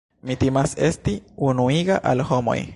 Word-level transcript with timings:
Mi 0.29 0.37
timas 0.43 0.73
esti 0.87 1.15
enuiga 1.51 2.01
al 2.13 2.29
homoj. 2.31 2.61